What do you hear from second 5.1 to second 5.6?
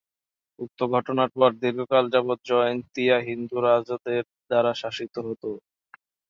হতো।